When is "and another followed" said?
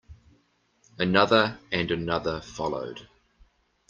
1.71-3.07